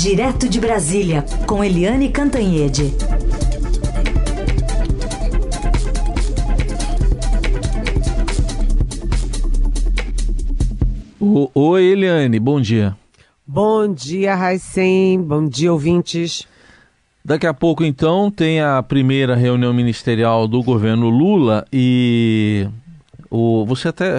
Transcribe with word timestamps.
Direto 0.00 0.48
de 0.48 0.58
Brasília, 0.58 1.26
com 1.46 1.62
Eliane 1.62 2.08
Cantanhede. 2.08 2.94
Oi, 11.54 11.84
Eliane, 11.84 12.40
bom 12.40 12.58
dia. 12.58 12.96
Bom 13.46 13.92
dia, 13.92 14.34
Raicem. 14.34 15.20
Bom 15.20 15.46
dia, 15.46 15.70
ouvintes. 15.70 16.48
Daqui 17.22 17.46
a 17.46 17.52
pouco, 17.52 17.84
então, 17.84 18.30
tem 18.30 18.62
a 18.62 18.82
primeira 18.82 19.36
reunião 19.36 19.74
ministerial 19.74 20.48
do 20.48 20.62
governo 20.62 21.10
Lula 21.10 21.66
e 21.70 22.66
o, 23.30 23.66
você 23.66 23.88
até 23.88 24.18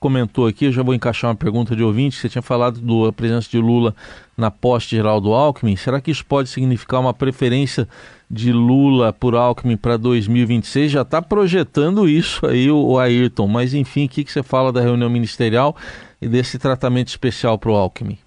comentou 0.00 0.46
aqui, 0.46 0.64
eu 0.64 0.72
já 0.72 0.82
vou 0.82 0.94
encaixar 0.94 1.30
uma 1.30 1.36
pergunta 1.36 1.76
de 1.76 1.82
ouvinte, 1.82 2.16
você 2.16 2.28
tinha 2.28 2.40
falado 2.40 2.80
da 2.80 3.12
presença 3.12 3.48
de 3.50 3.58
Lula 3.58 3.94
na 4.34 4.50
poste 4.50 4.96
geral 4.96 5.20
do 5.20 5.34
Alckmin. 5.34 5.76
Será 5.76 6.00
que 6.00 6.10
isso 6.10 6.24
pode 6.24 6.48
significar 6.48 7.00
uma 7.00 7.12
preferência 7.12 7.86
de 8.28 8.50
Lula 8.50 9.12
por 9.12 9.34
Alckmin 9.34 9.76
para 9.76 9.98
2026? 9.98 10.90
Já 10.90 11.02
está 11.02 11.20
projetando 11.20 12.08
isso 12.08 12.46
aí 12.46 12.70
o 12.70 12.98
Ayrton, 12.98 13.46
mas 13.46 13.74
enfim, 13.74 14.06
o 14.06 14.08
que, 14.08 14.24
que 14.24 14.32
você 14.32 14.42
fala 14.42 14.72
da 14.72 14.80
reunião 14.80 15.10
ministerial 15.10 15.76
e 16.20 16.26
desse 16.26 16.58
tratamento 16.58 17.08
especial 17.08 17.58
para 17.58 17.70
o 17.70 17.76
Alckmin? 17.76 18.18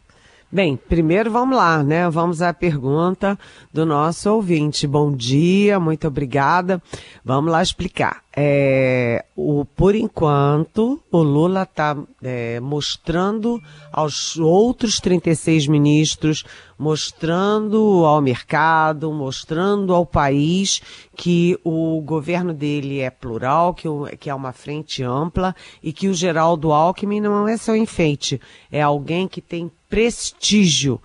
Bem, 0.54 0.78
primeiro 0.78 1.32
vamos 1.32 1.58
lá, 1.58 1.82
né? 1.82 2.08
Vamos 2.12 2.40
à 2.40 2.54
pergunta 2.54 3.36
do 3.74 3.88
nosso 3.88 4.32
ouvinte. 4.32 4.86
Bom 4.86 5.12
dia, 5.12 5.80
muito 5.80 6.08
obrigada. 6.08 6.80
Vamos 7.26 7.52
lá 7.52 7.64
explicar. 7.64 8.22
É, 8.36 9.26
o, 9.36 9.64
por 9.64 9.94
enquanto, 9.94 11.00
o 11.12 11.22
Lula 11.22 11.64
está 11.64 11.96
é, 12.24 12.60
mostrando 12.60 13.62
aos 13.92 14.38
outros 14.38 15.00
36 15.00 15.68
ministros, 15.68 16.44
mostrando 16.78 18.04
ao 18.06 18.20
mercado, 18.22 19.14
mostrando 19.14 19.94
ao 19.94 20.04
país 20.04 20.82
que 21.16 21.60
o 21.64 22.02
governo 22.02 22.56
dele 22.56 23.02
é 23.02 23.12
plural, 23.12 23.72
que, 23.72 23.88
o, 23.88 24.06
que 24.20 24.32
é 24.32 24.34
uma 24.34 24.52
frente 24.52 25.04
ampla 25.04 25.56
e 25.84 25.94
que 25.94 26.08
o 26.08 26.14
Geraldo 26.14 26.72
Alckmin 26.72 27.22
não 27.22 27.48
é 27.48 27.56
só 27.56 27.76
enfeite, 27.76 28.42
é 28.72 28.82
alguém 28.82 29.28
que 29.28 29.42
tem 29.42 29.72
prestígio, 29.88 31.00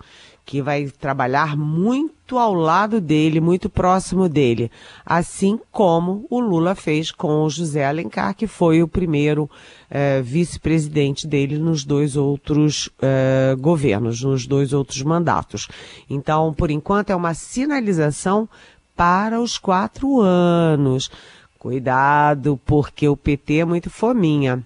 que 0.49 0.63
vai 0.63 0.87
trabalhar 0.87 1.55
muito 1.55 2.35
ao 2.35 2.55
lado 2.55 2.99
dele, 2.99 3.39
muito 3.39 3.69
próximo 3.69 4.27
dele, 4.27 4.71
assim 5.05 5.59
como 5.71 6.25
o 6.27 6.39
Lula 6.39 6.73
fez 6.73 7.11
com 7.11 7.43
o 7.43 7.49
José 7.51 7.85
Alencar, 7.85 8.33
que 8.33 8.47
foi 8.47 8.81
o 8.81 8.87
primeiro 8.87 9.47
eh, 9.91 10.23
vice-presidente 10.23 11.27
dele 11.27 11.59
nos 11.59 11.85
dois 11.85 12.17
outros 12.17 12.89
eh, 12.99 13.55
governos, 13.59 14.23
nos 14.23 14.47
dois 14.47 14.73
outros 14.73 15.03
mandatos. 15.03 15.67
Então, 16.09 16.51
por 16.51 16.71
enquanto, 16.71 17.11
é 17.11 17.15
uma 17.15 17.35
sinalização 17.35 18.49
para 18.95 19.39
os 19.39 19.59
quatro 19.59 20.19
anos. 20.19 21.11
Cuidado, 21.59 22.59
porque 22.65 23.07
o 23.07 23.15
PT 23.15 23.57
é 23.57 23.65
muito 23.65 23.91
fominha. 23.91 24.65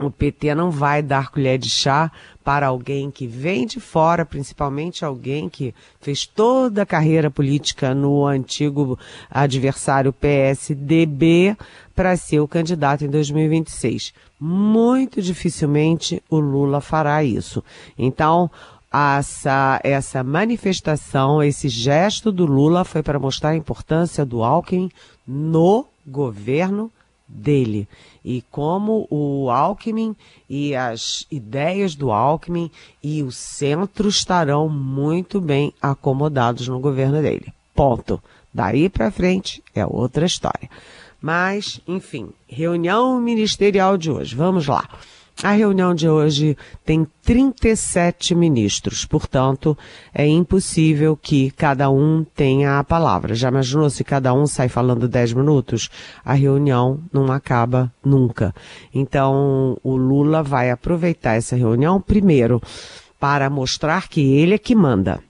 O 0.00 0.10
PT 0.10 0.52
não 0.54 0.70
vai 0.70 1.00
dar 1.00 1.30
colher 1.30 1.58
de 1.58 1.70
chá 1.70 2.10
para 2.46 2.68
alguém 2.68 3.10
que 3.10 3.26
vem 3.26 3.66
de 3.66 3.80
fora, 3.80 4.24
principalmente 4.24 5.04
alguém 5.04 5.48
que 5.48 5.74
fez 6.00 6.24
toda 6.24 6.82
a 6.82 6.86
carreira 6.86 7.28
política 7.28 7.92
no 7.92 8.24
antigo 8.24 8.96
adversário 9.28 10.12
PSDB, 10.12 11.56
para 11.92 12.16
ser 12.16 12.38
o 12.38 12.46
candidato 12.46 13.04
em 13.04 13.08
2026. 13.08 14.14
Muito 14.38 15.20
dificilmente 15.20 16.22
o 16.30 16.38
Lula 16.38 16.80
fará 16.80 17.24
isso. 17.24 17.64
Então, 17.98 18.48
essa, 18.92 19.80
essa 19.82 20.22
manifestação, 20.22 21.42
esse 21.42 21.68
gesto 21.68 22.30
do 22.30 22.46
Lula 22.46 22.84
foi 22.84 23.02
para 23.02 23.18
mostrar 23.18 23.50
a 23.50 23.56
importância 23.56 24.24
do 24.24 24.44
Alckmin 24.44 24.88
no 25.26 25.84
governo 26.06 26.92
dele 27.28 27.88
e 28.24 28.42
como 28.50 29.06
o 29.10 29.50
Alckmin 29.50 30.14
e 30.48 30.74
as 30.74 31.26
ideias 31.30 31.94
do 31.94 32.10
Alckmin 32.10 32.70
e 33.02 33.22
o 33.22 33.32
centro 33.32 34.08
estarão 34.08 34.68
muito 34.68 35.40
bem 35.40 35.72
acomodados 35.80 36.68
no 36.68 36.78
governo 36.78 37.20
dele. 37.22 37.52
Ponto. 37.74 38.22
Daí 38.52 38.88
para 38.88 39.10
frente 39.10 39.62
é 39.74 39.84
outra 39.84 40.24
história. 40.24 40.70
Mas, 41.20 41.80
enfim, 41.86 42.30
reunião 42.48 43.20
ministerial 43.20 43.96
de 43.96 44.10
hoje. 44.10 44.34
Vamos 44.34 44.66
lá. 44.66 44.88
A 45.42 45.50
reunião 45.50 45.94
de 45.94 46.08
hoje 46.08 46.56
tem 46.82 47.06
37 47.22 48.34
ministros, 48.34 49.04
portanto, 49.04 49.76
é 50.14 50.26
impossível 50.26 51.14
que 51.14 51.50
cada 51.50 51.90
um 51.90 52.24
tenha 52.34 52.78
a 52.78 52.84
palavra. 52.84 53.34
Já 53.34 53.48
imaginou 53.48 53.90
se 53.90 54.02
cada 54.02 54.32
um 54.32 54.46
sai 54.46 54.70
falando 54.70 55.06
10 55.06 55.34
minutos? 55.34 55.90
A 56.24 56.32
reunião 56.32 57.00
não 57.12 57.30
acaba 57.30 57.92
nunca. 58.02 58.54
Então, 58.94 59.76
o 59.82 59.94
Lula 59.94 60.42
vai 60.42 60.70
aproveitar 60.70 61.34
essa 61.34 61.54
reunião, 61.54 62.00
primeiro, 62.00 62.62
para 63.20 63.50
mostrar 63.50 64.08
que 64.08 64.38
ele 64.38 64.54
é 64.54 64.58
que 64.58 64.74
manda 64.74 65.20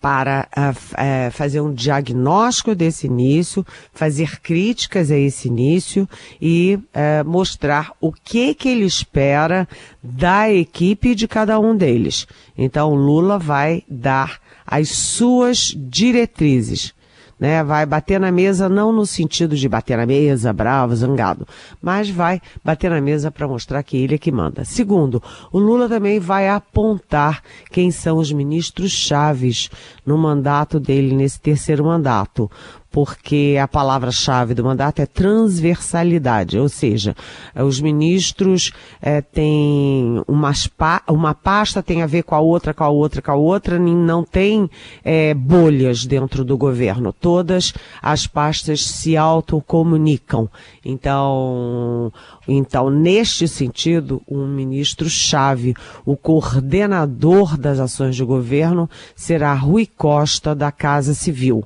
para 0.00 0.48
uh, 0.56 0.70
uh, 0.70 1.30
fazer 1.32 1.60
um 1.60 1.72
diagnóstico 1.72 2.74
desse 2.74 3.06
início, 3.06 3.66
fazer 3.92 4.40
críticas 4.40 5.10
a 5.10 5.16
esse 5.16 5.48
início 5.48 6.08
e 6.40 6.78
uh, 6.78 7.28
mostrar 7.28 7.92
o 8.00 8.12
que 8.12 8.54
que 8.54 8.68
ele 8.68 8.84
espera 8.84 9.68
da 10.02 10.52
equipe 10.52 11.14
de 11.14 11.26
cada 11.26 11.58
um 11.58 11.76
deles. 11.76 12.26
Então, 12.56 12.94
Lula 12.94 13.38
vai 13.38 13.82
dar 13.88 14.40
as 14.66 14.88
suas 14.90 15.74
diretrizes 15.76 16.94
né? 17.40 17.64
Vai 17.64 17.86
bater 17.86 18.20
na 18.20 18.30
mesa 18.30 18.68
não 18.68 18.92
no 18.92 19.06
sentido 19.06 19.56
de 19.56 19.68
bater 19.68 19.96
na 19.96 20.04
mesa, 20.04 20.52
bravo, 20.52 20.94
zangado, 20.94 21.48
mas 21.80 22.10
vai 22.10 22.40
bater 22.62 22.90
na 22.90 23.00
mesa 23.00 23.30
para 23.30 23.48
mostrar 23.48 23.82
que 23.82 23.96
ele 23.96 24.16
é 24.16 24.18
que 24.18 24.30
manda. 24.30 24.64
Segundo, 24.64 25.22
o 25.50 25.58
Lula 25.58 25.88
também 25.88 26.20
vai 26.20 26.48
apontar 26.48 27.42
quem 27.70 27.90
são 27.90 28.18
os 28.18 28.30
ministros 28.30 28.92
chaves 28.92 29.70
no 30.04 30.18
mandato 30.18 30.78
dele 30.78 31.16
nesse 31.16 31.40
terceiro 31.40 31.84
mandato 31.84 32.50
porque 32.90 33.56
a 33.60 33.68
palavra-chave 33.68 34.54
do 34.54 34.64
mandato 34.64 35.00
é 35.00 35.06
transversalidade, 35.06 36.58
ou 36.58 36.68
seja, 36.68 37.14
os 37.54 37.80
ministros 37.80 38.72
é, 39.00 39.20
têm 39.20 40.22
umas 40.26 40.66
pa 40.66 41.02
uma 41.08 41.34
pasta 41.34 41.82
tem 41.82 42.02
a 42.02 42.06
ver 42.06 42.22
com 42.22 42.34
a 42.34 42.40
outra, 42.40 42.74
com 42.74 42.84
a 42.84 42.88
outra, 42.88 43.22
com 43.22 43.30
a 43.30 43.34
outra, 43.34 43.78
não 43.78 44.24
tem 44.24 44.68
é, 45.04 45.34
bolhas 45.34 46.04
dentro 46.04 46.44
do 46.44 46.56
governo. 46.56 47.12
Todas 47.12 47.72
as 48.02 48.26
pastas 48.26 48.84
se 48.84 49.16
autocomunicam. 49.16 50.48
Então, 50.84 52.12
então, 52.48 52.90
neste 52.90 53.46
sentido, 53.46 54.22
um 54.28 54.46
ministro-chave, 54.46 55.74
o 56.04 56.16
coordenador 56.16 57.56
das 57.56 57.78
ações 57.78 58.16
de 58.16 58.24
governo, 58.24 58.88
será 59.14 59.54
Rui 59.54 59.86
Costa 59.86 60.54
da 60.54 60.72
Casa 60.72 61.14
Civil. 61.14 61.64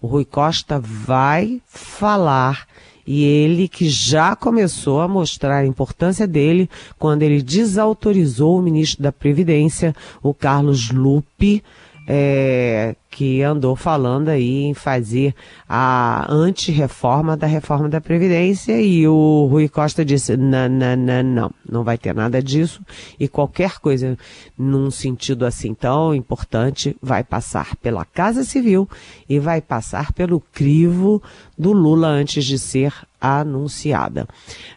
O 0.00 0.06
Rui 0.06 0.24
Costa 0.24 0.80
vai 0.80 1.60
falar. 1.66 2.66
E 3.06 3.24
ele 3.24 3.68
que 3.68 3.88
já 3.88 4.36
começou 4.36 5.00
a 5.00 5.08
mostrar 5.08 5.58
a 5.58 5.66
importância 5.66 6.26
dele 6.26 6.68
quando 6.98 7.22
ele 7.22 7.40
desautorizou 7.40 8.58
o 8.58 8.62
ministro 8.62 9.02
da 9.02 9.10
Previdência, 9.10 9.96
o 10.22 10.34
Carlos 10.34 10.90
Lupe, 10.90 11.64
é, 12.06 12.94
que 13.18 13.42
andou 13.42 13.74
falando 13.74 14.28
aí 14.28 14.62
em 14.62 14.74
fazer 14.74 15.34
a 15.68 16.24
anti-reforma 16.32 17.36
da 17.36 17.48
reforma 17.48 17.88
da 17.88 18.00
Previdência 18.00 18.80
e 18.80 19.08
o 19.08 19.48
Rui 19.50 19.68
Costa 19.68 20.04
disse, 20.04 20.36
não, 20.36 20.68
não, 20.68 20.96
não, 20.96 21.22
não, 21.24 21.50
não 21.68 21.82
vai 21.82 21.98
ter 21.98 22.14
nada 22.14 22.40
disso 22.40 22.80
e 23.18 23.26
qualquer 23.26 23.80
coisa 23.80 24.16
num 24.56 24.88
sentido 24.88 25.44
assim 25.44 25.74
tão 25.74 26.14
importante 26.14 26.96
vai 27.02 27.24
passar 27.24 27.74
pela 27.78 28.04
Casa 28.04 28.44
Civil 28.44 28.88
e 29.28 29.40
vai 29.40 29.60
passar 29.60 30.12
pelo 30.12 30.38
crivo 30.38 31.20
do 31.58 31.72
Lula 31.72 32.08
antes 32.08 32.44
de 32.44 32.58
ser 32.58 32.92
anunciada. 33.20 34.28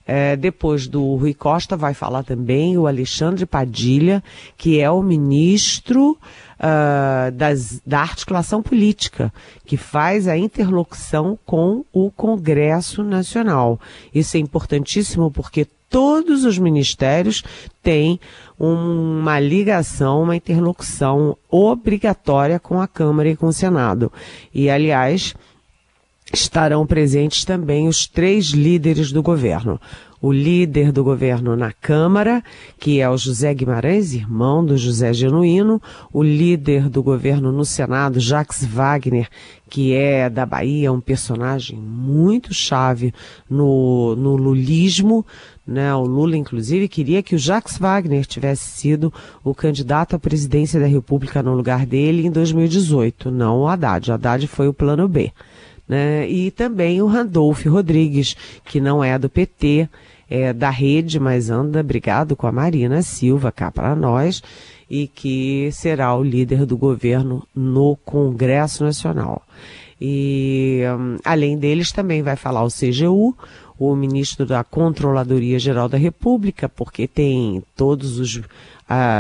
É, 0.06 0.36
depois 0.36 0.88
do 0.88 1.16
Rui 1.16 1.34
Costa 1.34 1.78
vai 1.78 1.94
falar 1.94 2.24
também 2.24 2.78
o 2.78 2.88
Alexandre 2.88 3.46
Padilha, 3.46 4.24
que 4.58 4.80
é 4.80 4.90
o 4.90 5.04
ministro 5.04 6.18
uh, 6.60 7.32
das, 7.32 7.82
da 7.86 8.00
articulação 8.00 8.64
política, 8.64 9.32
que 9.66 9.78
faz 9.78 10.28
a 10.28 10.38
interlocução 10.38 11.38
com 11.46 11.86
o 11.94 12.10
Congresso 12.10 13.04
Nacional. 13.04 13.80
Isso 14.14 14.38
é 14.38 14.40
importantíssimo 14.40 15.30
porque 15.30 15.68
todos 15.88 16.46
os 16.46 16.58
ministérios 16.58 17.44
têm 17.84 18.20
uma 18.58 19.40
ligação, 19.40 20.24
uma 20.24 20.36
interlocução 20.36 21.38
obrigatória 21.50 22.60
com 22.60 22.80
a 22.80 22.88
Câmara 22.88 23.30
e 23.30 23.36
com 23.36 23.48
o 23.48 23.54
Senado. 23.54 24.12
E, 24.54 24.70
aliás, 24.70 25.36
estarão 26.34 26.86
presentes 26.86 27.46
também 27.46 27.88
os 27.88 28.08
três 28.08 28.48
líderes 28.48 29.12
do 29.12 29.22
governo 29.22 29.80
o 30.22 30.32
líder 30.32 30.92
do 30.92 31.04
governo 31.04 31.56
na 31.56 31.72
Câmara, 31.72 32.44
que 32.80 33.02
é 33.02 33.10
o 33.10 33.18
José 33.18 33.52
Guimarães, 33.54 34.14
irmão 34.14 34.64
do 34.64 34.78
José 34.78 35.12
Genuíno, 35.12 35.82
o 36.14 36.22
líder 36.22 36.88
do 36.88 37.02
governo 37.02 37.52
no 37.52 37.66
Senado, 37.66 38.20
Jacques 38.20 38.64
Wagner, 38.64 39.28
que 39.68 39.96
é 39.96 40.30
da 40.30 40.46
Bahia, 40.46 40.92
um 40.92 41.02
personagem 41.02 41.76
muito 41.76 42.54
chave 42.54 43.12
no, 43.50 44.16
no 44.16 44.36
lulismo, 44.36 45.26
né? 45.66 45.94
O 45.96 46.06
Lula, 46.06 46.38
inclusive, 46.38 46.88
queria 46.88 47.24
que 47.24 47.34
o 47.34 47.40
Jacques 47.40 47.78
Wagner 47.78 48.26
tivesse 48.26 48.70
sido 48.70 49.12
o 49.44 49.56
candidato 49.56 50.16
à 50.16 50.20
presidência 50.20 50.80
da 50.80 50.86
República 50.86 51.42
no 51.42 51.56
lugar 51.56 51.86
dele 51.86 52.28
em 52.28 52.32
2018, 52.32 53.32
não 53.32 53.62
o 53.62 53.68
Haddad. 53.68 54.12
O 54.12 54.14
Haddad 54.14 54.46
foi 54.48 54.68
o 54.68 54.74
plano 54.74 55.08
B. 55.08 55.32
Né? 55.92 56.26
E 56.30 56.52
também 56.52 57.02
o 57.02 57.06
Randolph 57.06 57.66
Rodrigues, 57.66 58.34
que 58.64 58.80
não 58.80 59.04
é 59.04 59.20
do 59.20 59.30
PT, 59.30 59.90
é 60.30 60.54
da 60.54 60.70
rede, 60.70 61.20
mas 61.20 61.50
anda 61.50 61.84
brigado 61.84 62.34
com 62.34 62.48
a 62.48 62.52
Marina 62.52 63.02
Silva, 63.02 63.52
cá 63.52 63.70
para 63.70 63.94
nós, 63.94 64.42
e 64.90 65.06
que 65.06 65.70
será 65.74 66.16
o 66.16 66.24
líder 66.24 66.66
do 66.66 66.78
governo 66.78 67.46
no 67.54 67.98
Congresso 68.06 68.86
Nacional. 68.86 69.42
E 70.00 70.80
um, 70.98 71.18
além 71.26 71.58
deles 71.58 71.92
também 71.92 72.22
vai 72.22 72.38
falar 72.38 72.64
o 72.64 72.70
CGU, 72.70 73.36
o 73.78 73.94
ministro 73.94 74.46
da 74.46 74.64
Controladoria 74.64 75.60
Geral 75.60 75.90
da 75.90 75.98
República, 75.98 76.70
porque 76.70 77.06
tem 77.06 77.62
todos 77.76 78.18
os 78.18 78.40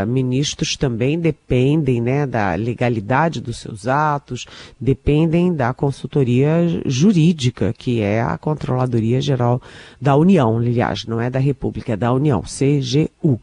ministros 0.07 0.75
também 0.75 1.19
dependem 1.19 2.01
né, 2.01 2.25
da 2.25 2.55
legalidade 2.55 3.41
dos 3.41 3.59
seus 3.59 3.87
atos, 3.87 4.45
dependem 4.79 5.53
da 5.53 5.73
consultoria 5.73 6.81
jurídica, 6.85 7.73
que 7.73 8.01
é 8.01 8.21
a 8.21 8.37
Controladoria 8.37 9.21
Geral 9.21 9.61
da 9.99 10.15
União, 10.15 10.57
aliás, 10.57 11.05
não 11.05 11.21
é 11.21 11.29
da 11.29 11.39
República, 11.39 11.93
é 11.93 11.97
da 11.97 12.11
União, 12.11 12.41
CGU. 12.41 13.39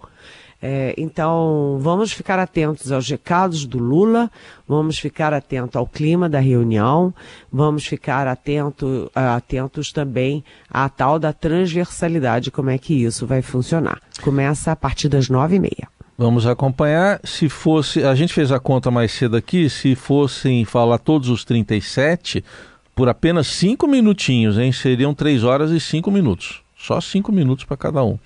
É, 0.61 0.93
então, 0.99 1.79
vamos 1.81 2.13
ficar 2.13 2.39
atentos 2.41 2.91
aos 2.91 3.09
recados 3.09 3.65
do 3.65 3.79
Lula, 3.79 4.29
vamos 4.67 4.99
ficar 4.99 5.33
atentos 5.33 5.77
ao 5.77 5.87
clima 5.87 6.29
da 6.29 6.41
reunião, 6.41 7.15
vamos 7.51 7.87
ficar 7.87 8.27
atento, 8.27 9.09
atentos 9.15 9.93
também 9.93 10.45
à 10.69 10.89
tal 10.89 11.19
da 11.19 11.33
transversalidade, 11.33 12.51
como 12.51 12.71
é 12.71 12.79
que 12.79 13.05
isso 13.05 13.25
vai 13.25 13.41
funcionar. 13.41 14.01
Começa 14.21 14.73
a 14.73 14.77
partir 14.77 15.09
das 15.09 15.29
nove 15.29 15.57
e 15.57 15.61
meia. 15.61 15.98
Vamos 16.21 16.49
acompanhar. 16.49 17.21
Se 17.23 17.49
fosse, 17.49 18.03
a 18.03 18.13
gente 18.13 18.35
fez 18.35 18.51
a 18.51 18.59
conta 18.59 18.91
mais 18.91 19.13
cedo 19.13 19.37
aqui, 19.37 19.71
se 19.71 19.95
fossem 19.95 20.65
falar 20.65 20.99
todos 20.99 21.29
os 21.29 21.45
37, 21.45 22.45
por 22.93 23.09
apenas 23.09 23.47
cinco 23.47 23.87
minutinhos, 23.87 24.59
hein? 24.59 24.73
Seriam 24.73 25.15
três 25.15 25.45
horas 25.45 25.71
e 25.71 25.79
cinco 25.79 26.11
minutos. 26.11 26.61
Só 26.77 27.01
cinco 27.01 27.31
minutos 27.31 27.65
para 27.65 27.77
cada 27.77 28.03
um. 28.03 28.19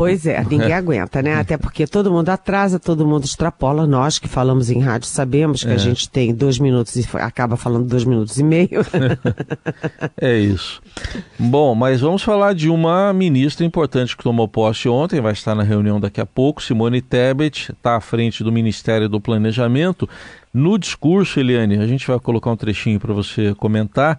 Pois 0.00 0.24
é, 0.24 0.42
ninguém 0.48 0.72
aguenta, 0.72 1.20
né? 1.20 1.34
Até 1.34 1.58
porque 1.58 1.86
todo 1.86 2.10
mundo 2.10 2.30
atrasa, 2.30 2.80
todo 2.80 3.06
mundo 3.06 3.24
extrapola. 3.24 3.86
Nós 3.86 4.18
que 4.18 4.26
falamos 4.26 4.70
em 4.70 4.80
rádio 4.80 5.06
sabemos 5.06 5.62
que 5.62 5.68
é. 5.68 5.74
a 5.74 5.76
gente 5.76 6.08
tem 6.08 6.34
dois 6.34 6.58
minutos 6.58 6.96
e 6.96 7.06
acaba 7.18 7.54
falando 7.54 7.84
dois 7.86 8.02
minutos 8.04 8.38
e 8.38 8.42
meio. 8.42 8.80
é 10.18 10.38
isso. 10.38 10.80
Bom, 11.38 11.74
mas 11.74 12.00
vamos 12.00 12.22
falar 12.22 12.54
de 12.54 12.70
uma 12.70 13.12
ministra 13.12 13.66
importante 13.66 14.16
que 14.16 14.22
tomou 14.22 14.48
posse 14.48 14.88
ontem, 14.88 15.20
vai 15.20 15.34
estar 15.34 15.54
na 15.54 15.62
reunião 15.62 16.00
daqui 16.00 16.22
a 16.22 16.24
pouco. 16.24 16.62
Simone 16.62 17.02
Tebet 17.02 17.70
está 17.70 17.96
à 17.96 18.00
frente 18.00 18.42
do 18.42 18.50
Ministério 18.50 19.06
do 19.06 19.20
Planejamento. 19.20 20.08
No 20.52 20.78
discurso, 20.78 21.38
Eliane, 21.38 21.76
a 21.76 21.86
gente 21.86 22.06
vai 22.06 22.18
colocar 22.18 22.50
um 22.50 22.56
trechinho 22.56 22.98
para 22.98 23.12
você 23.12 23.54
comentar 23.54 24.18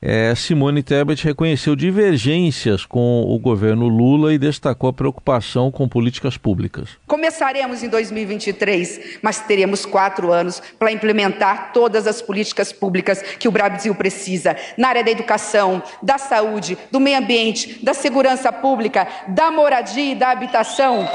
é, 0.00 0.32
Simone 0.34 0.82
Tebet 0.82 1.24
reconheceu 1.24 1.74
divergências 1.74 2.86
com 2.86 3.22
o 3.22 3.38
governo 3.38 3.88
Lula 3.88 4.32
e 4.32 4.38
destacou 4.38 4.90
a 4.90 4.92
preocupação 4.92 5.72
com 5.72 5.88
políticas 5.88 6.36
públicas. 6.36 6.90
Começaremos 7.06 7.82
em 7.82 7.88
2023, 7.88 9.18
mas 9.22 9.40
teremos 9.40 9.84
quatro 9.84 10.32
anos 10.32 10.62
para 10.78 10.92
implementar 10.92 11.72
todas 11.72 12.06
as 12.06 12.22
políticas 12.22 12.72
públicas 12.72 13.22
que 13.22 13.48
o 13.48 13.52
Brasil 13.52 13.94
precisa 13.94 14.56
na 14.76 14.88
área 14.88 15.02
da 15.02 15.10
educação, 15.10 15.82
da 16.00 16.16
saúde, 16.16 16.78
do 16.92 17.00
meio 17.00 17.18
ambiente, 17.18 17.84
da 17.84 17.92
segurança 17.92 18.52
pública, 18.52 19.08
da 19.26 19.50
moradia 19.50 20.12
e 20.12 20.14
da 20.14 20.30
habitação, 20.30 21.08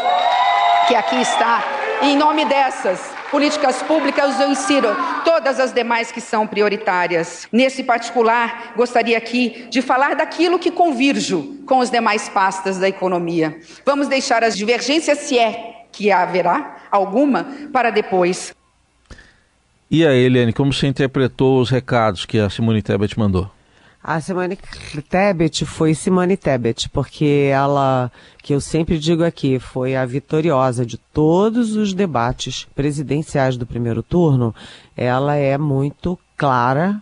que 0.88 0.95
aqui 0.95 1.21
está. 1.21 1.63
E 2.01 2.07
em 2.07 2.18
nome 2.18 2.44
dessas, 2.44 3.12
políticas 3.33 3.81
públicas, 3.81 4.39
eu 4.39 4.51
insiro 4.51 4.89
todas 5.25 5.59
as 5.59 5.74
demais 5.74 6.12
que 6.12 6.21
são 6.21 6.45
prioritárias. 6.45 7.47
Nesse 7.51 7.83
particular, 7.83 8.74
gostaria 8.75 9.18
aqui 9.18 9.65
de 9.71 9.81
falar 9.81 10.15
daquilo 10.15 10.59
que 10.59 10.69
convirjo 10.69 11.57
com 11.65 11.80
os 11.80 11.89
demais 11.89 12.30
pastas 12.30 12.77
da 12.77 12.88
economia. 12.88 13.59
Vamos 13.83 14.07
deixar 14.07 14.44
as 14.44 14.56
divergências, 14.56 15.18
se 15.18 15.39
é 15.39 15.88
que 15.91 16.12
haverá 16.12 16.77
alguma, 16.91 17.47
para 17.74 17.89
depois. 17.89 18.53
E 19.89 20.06
aí, 20.06 20.25
Eliane, 20.25 20.53
como 20.53 20.71
você 20.71 20.86
interpretou 20.86 21.59
os 21.59 21.71
recados 21.71 22.27
que 22.27 22.38
a 22.38 22.51
Simone 22.51 22.83
Tebet 22.83 23.18
mandou? 23.18 23.50
A 24.03 24.19
Simone 24.19 24.57
Tebet 25.09 25.65
foi 25.65 25.95
Simone 25.95 26.35
Tebet, 26.35 26.89
porque 26.89 27.50
ela, 27.50 28.11
que 28.44 28.53
eu 28.53 28.59
sempre 28.59 29.00
digo 29.00 29.23
aqui, 29.23 29.59
foi 29.59 29.95
a 29.95 30.05
vitoriosa 30.05 30.85
de 30.85 30.97
todos 30.97 31.77
os 31.77 31.94
debates 31.94 32.67
presidenciais 32.75 33.55
do 33.55 33.65
primeiro 33.65 34.03
turno. 34.03 34.53
Ela 34.97 35.35
é 35.35 35.57
muito 35.57 36.19
clara, 36.35 37.01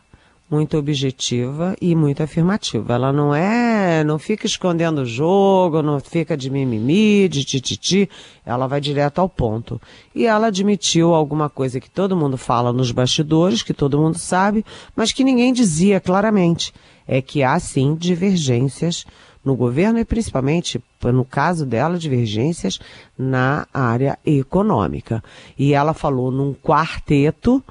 muito 0.52 0.78
objetiva 0.78 1.78
e 1.80 1.96
muito 1.96 2.22
afirmativa. 2.22 2.94
Ela 2.94 3.14
não 3.14 3.34
é, 3.34 4.04
não 4.04 4.20
fica 4.20 4.46
escondendo 4.46 5.04
o 5.04 5.06
jogo, 5.06 5.82
não 5.82 6.02
fica 6.02 6.36
de 6.36 6.50
mimimi, 6.50 7.30
de 7.30 7.46
tititi, 7.46 8.10
ela 8.46 8.68
vai 8.68 8.82
direto 8.82 9.20
ao 9.20 9.30
ponto. 9.30 9.82
E 10.14 10.26
ela 10.26 10.48
admitiu 10.48 11.16
alguma 11.16 11.50
coisa 11.50 11.80
que 11.80 11.90
todo 11.90 12.18
mundo 12.18 12.38
fala 12.38 12.74
nos 12.74 12.92
bastidores, 12.92 13.64
que 13.64 13.74
todo 13.74 13.98
mundo 13.98 14.18
sabe, 14.18 14.66
mas 14.94 15.14
que 15.14 15.24
ninguém 15.24 15.54
dizia 15.54 16.02
claramente 16.02 16.74
é 17.08 17.22
que 17.22 17.44
há 17.44 17.58
sim 17.58 17.96
divergências 17.96 19.06
no 19.44 19.56
governo 19.56 20.00
e 20.00 20.06
principalmente, 20.06 20.82
no 21.02 21.26
caso 21.26 21.66
dela, 21.66 21.98
divergências 21.98 22.80
na 23.18 23.68
área 23.74 24.20
econômica. 24.26 25.24
E 25.58 25.74
ela 25.74 25.94
falou 25.94 26.30
num 26.30 26.54
quarteto, 26.54 27.64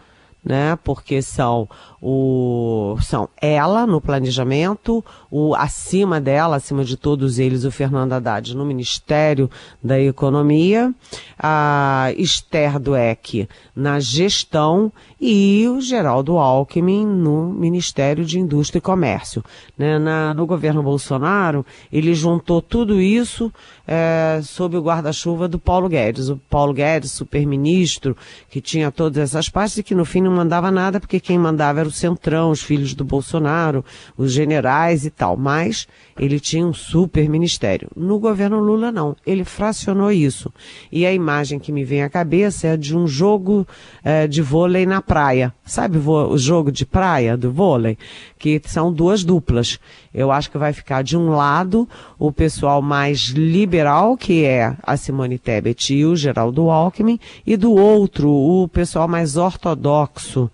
né? 0.44 0.76
Porque 0.82 1.20
são 1.22 1.68
o 2.00 2.96
são 3.02 3.28
ela 3.40 3.86
no 3.86 4.00
planejamento, 4.00 5.04
o 5.30 5.54
acima 5.54 6.20
dela, 6.20 6.56
acima 6.56 6.84
de 6.84 6.96
todos 6.96 7.38
eles, 7.38 7.64
o 7.64 7.70
Fernando 7.70 8.12
Haddad 8.14 8.56
no 8.56 8.64
Ministério 8.64 9.50
da 9.82 10.00
Economia, 10.00 10.94
a 11.38 12.12
Esther 12.16 12.78
Dueck 12.78 13.48
na 13.76 14.00
gestão 14.00 14.92
e 15.20 15.68
o 15.68 15.80
Geraldo 15.82 16.38
Alckmin 16.38 17.04
no 17.04 17.52
Ministério 17.52 18.24
de 18.24 18.40
Indústria 18.40 18.78
e 18.78 18.80
Comércio. 18.80 19.44
Né? 19.76 19.98
Na, 19.98 20.32
no 20.32 20.46
governo 20.46 20.82
Bolsonaro, 20.82 21.66
ele 21.92 22.14
juntou 22.14 22.62
tudo 22.62 22.98
isso 23.00 23.52
é, 23.86 24.40
sob 24.42 24.78
o 24.78 24.82
guarda-chuva 24.82 25.46
do 25.46 25.58
Paulo 25.58 25.88
Guedes. 25.90 26.30
O 26.30 26.40
Paulo 26.48 26.72
Guedes, 26.72 27.12
super-ministro, 27.12 28.16
que 28.48 28.62
tinha 28.62 28.90
todas 28.90 29.18
essas 29.18 29.50
partes 29.50 29.76
e 29.76 29.82
que 29.82 29.94
no 29.94 30.06
fim 30.06 30.22
não 30.22 30.32
mandava 30.32 30.70
nada, 30.70 30.98
porque 30.98 31.20
quem 31.20 31.38
mandava 31.38 31.80
era 31.80 31.88
o 31.88 31.92
Centrão, 31.92 32.50
os 32.50 32.62
filhos 32.62 32.94
do 32.94 33.04
Bolsonaro, 33.04 33.84
os 34.16 34.32
generais 34.32 35.04
e 35.04 35.10
tal. 35.10 35.36
Mas 35.36 35.86
ele 36.18 36.40
tinha 36.40 36.64
um 36.64 36.72
super 36.72 37.28
ministério. 37.28 37.90
No 37.94 38.18
governo 38.18 38.58
Lula, 38.58 38.90
não. 38.90 39.14
Ele 39.26 39.44
fracionou 39.44 40.10
isso. 40.10 40.50
E 40.90 41.04
a 41.04 41.12
imagem 41.12 41.58
que 41.58 41.72
me 41.72 41.84
vem 41.84 42.02
à 42.02 42.08
cabeça 42.08 42.68
é 42.68 42.76
de 42.76 42.96
um 42.96 43.06
jogo 43.06 43.66
é, 44.02 44.26
de 44.26 44.40
vôlei 44.40 44.86
na 44.86 45.02
praia. 45.10 45.52
Sabe 45.64 45.98
o 45.98 46.38
jogo 46.38 46.70
de 46.70 46.86
praia 46.86 47.36
do 47.36 47.50
vôlei? 47.50 47.98
Que 48.38 48.62
são 48.64 48.92
duas 48.92 49.24
duplas. 49.24 49.76
Eu 50.14 50.30
acho 50.30 50.48
que 50.48 50.56
vai 50.56 50.72
ficar 50.72 51.02
de 51.02 51.16
um 51.16 51.30
lado 51.30 51.88
o 52.16 52.30
pessoal 52.30 52.80
mais 52.80 53.30
liberal, 53.30 54.16
que 54.16 54.44
é 54.44 54.76
a 54.80 54.96
Simone 54.96 55.36
Tebet 55.36 55.92
e 55.92 56.06
o 56.06 56.14
Geraldo 56.14 56.70
Alckmin, 56.70 57.18
e 57.44 57.56
do 57.56 57.72
outro 57.72 58.30
o 58.30 58.68
pessoal 58.68 59.08
mais 59.08 59.36
ortodoxo, 59.36 60.48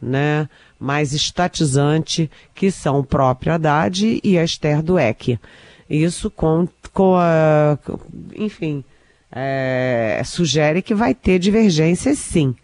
né? 0.00 0.46
mais 0.78 1.14
estatizante, 1.14 2.30
que 2.54 2.70
são 2.70 2.98
o 2.98 3.04
próprio 3.04 3.54
Haddad 3.54 4.20
e 4.22 4.36
a 4.36 4.44
Esther 4.44 4.82
Dueck. 4.82 5.38
Isso 5.88 6.30
com, 6.30 6.68
com 6.92 7.14
a, 7.16 7.78
enfim, 8.36 8.84
é, 9.30 10.20
sugere 10.22 10.82
que 10.82 10.94
vai 10.94 11.14
ter 11.14 11.38
divergências 11.38 12.18
sim. 12.18 12.54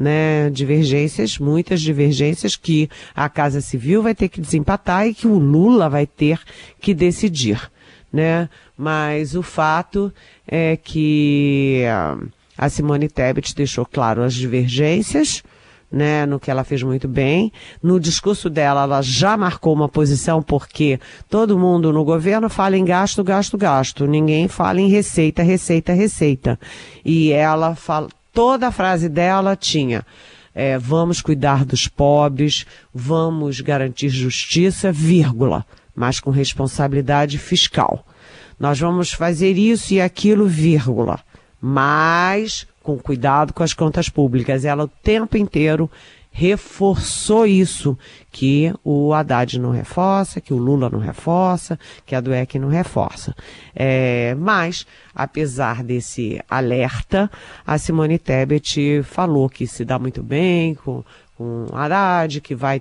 Né, 0.00 0.48
divergências, 0.50 1.38
muitas 1.38 1.80
divergências 1.80 2.54
que 2.54 2.88
a 3.16 3.28
Casa 3.28 3.60
Civil 3.60 4.00
vai 4.00 4.14
ter 4.14 4.28
que 4.28 4.40
desempatar 4.40 5.08
e 5.08 5.12
que 5.12 5.26
o 5.26 5.36
Lula 5.36 5.88
vai 5.88 6.06
ter 6.06 6.38
que 6.80 6.94
decidir, 6.94 7.68
né? 8.12 8.48
Mas 8.76 9.34
o 9.34 9.42
fato 9.42 10.12
é 10.46 10.76
que 10.76 11.82
a 12.56 12.68
Simone 12.68 13.08
Tebet 13.08 13.56
deixou 13.56 13.84
claro 13.84 14.22
as 14.22 14.34
divergências, 14.34 15.42
né, 15.90 16.26
no 16.26 16.38
que 16.38 16.50
ela 16.50 16.64
fez 16.64 16.82
muito 16.82 17.08
bem. 17.08 17.52
No 17.82 17.98
discurso 17.98 18.48
dela, 18.48 18.82
ela 18.82 19.02
já 19.02 19.36
marcou 19.36 19.72
uma 19.74 19.88
posição, 19.88 20.42
porque 20.42 21.00
todo 21.28 21.58
mundo 21.58 21.92
no 21.92 22.04
governo 22.04 22.48
fala 22.48 22.76
em 22.76 22.84
gasto, 22.84 23.24
gasto, 23.24 23.58
gasto. 23.58 24.06
Ninguém 24.06 24.46
fala 24.46 24.80
em 24.80 24.88
receita, 24.88 25.42
receita, 25.42 25.92
receita. 25.92 26.60
E 27.04 27.32
ela 27.32 27.74
fala, 27.74 28.08
toda 28.32 28.68
a 28.68 28.72
frase 28.72 29.08
dela 29.08 29.56
tinha. 29.56 30.04
É, 30.54 30.76
vamos 30.76 31.20
cuidar 31.20 31.64
dos 31.64 31.86
pobres, 31.86 32.66
vamos 32.92 33.60
garantir 33.60 34.08
justiça, 34.08 34.90
vírgula, 34.90 35.64
mas 35.94 36.18
com 36.18 36.30
responsabilidade 36.30 37.38
fiscal. 37.38 38.04
Nós 38.58 38.78
vamos 38.80 39.12
fazer 39.12 39.56
isso 39.56 39.94
e 39.94 40.00
aquilo, 40.00 40.46
vírgula, 40.46 41.20
mas 41.60 42.66
com 42.82 42.98
cuidado 42.98 43.52
com 43.52 43.62
as 43.62 43.72
contas 43.72 44.08
públicas. 44.08 44.64
Ela 44.64 44.84
o 44.84 44.88
tempo 44.88 45.36
inteiro 45.36 45.90
reforçou 46.38 47.44
isso, 47.44 47.98
que 48.30 48.72
o 48.84 49.12
Haddad 49.12 49.58
não 49.58 49.72
reforça, 49.72 50.40
que 50.40 50.54
o 50.54 50.56
Lula 50.56 50.88
não 50.88 51.00
reforça, 51.00 51.76
que 52.06 52.14
a 52.14 52.20
Dueck 52.20 52.60
não 52.60 52.68
reforça. 52.68 53.34
É, 53.74 54.36
mas, 54.38 54.86
apesar 55.12 55.82
desse 55.82 56.40
alerta, 56.48 57.28
a 57.66 57.76
Simone 57.76 58.20
Tebet 58.20 59.02
falou 59.02 59.48
que 59.48 59.66
se 59.66 59.84
dá 59.84 59.98
muito 59.98 60.22
bem 60.22 60.76
com, 60.76 61.02
com 61.36 61.66
Haddad, 61.72 62.40
que 62.40 62.54
vai 62.54 62.80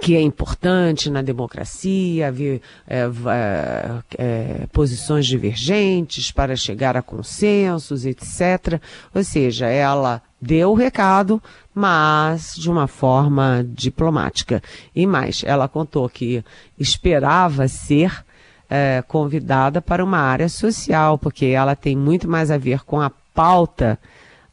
que 0.00 0.16
é 0.16 0.20
importante 0.20 1.10
na 1.10 1.20
democracia, 1.20 2.28
haver 2.28 2.62
é, 2.88 3.02
é, 3.02 4.02
é, 4.18 4.66
posições 4.72 5.26
divergentes 5.26 6.32
para 6.32 6.56
chegar 6.56 6.96
a 6.96 7.02
consensos, 7.02 8.06
etc. 8.06 8.80
Ou 9.14 9.22
seja, 9.22 9.66
ela 9.66 10.22
deu 10.40 10.70
o 10.72 10.74
recado, 10.74 11.40
mas 11.74 12.54
de 12.54 12.70
uma 12.70 12.86
forma 12.86 13.64
diplomática. 13.68 14.62
E 14.94 15.06
mais, 15.06 15.42
ela 15.44 15.68
contou 15.68 16.08
que 16.08 16.44
esperava 16.78 17.68
ser 17.68 18.24
é, 18.68 19.02
convidada 19.06 19.80
para 19.82 20.04
uma 20.04 20.18
área 20.18 20.48
social, 20.48 21.18
porque 21.18 21.46
ela 21.46 21.76
tem 21.76 21.96
muito 21.96 22.28
mais 22.28 22.50
a 22.50 22.58
ver 22.58 22.84
com 22.84 23.00
a 23.00 23.10
pauta 23.34 23.98